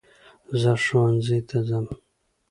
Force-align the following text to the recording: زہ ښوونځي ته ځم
زہ 0.61 0.73
ښوونځي 0.83 1.39
ته 1.49 1.57
ځم 1.67 1.85